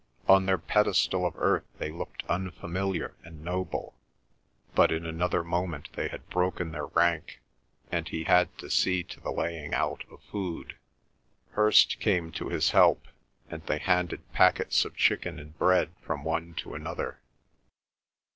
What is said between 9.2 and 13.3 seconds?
laying out of food. Hirst came to his help,